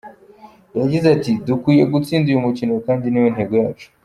[0.79, 3.87] Yagize ati “Dukwiye gutsinda uyu mukino kandi ni yo ntego yacu.